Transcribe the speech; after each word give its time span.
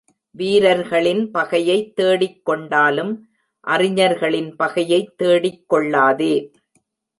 வீரர்களின் 0.35 1.31
பகையைத் 1.31 1.93
தேடிக்கொண்டாலும் 2.01 3.13
அறிஞர்களின் 3.67 4.55
பகையைத் 4.55 5.15
தேடிக்கொள்ளாதே. 5.23 6.33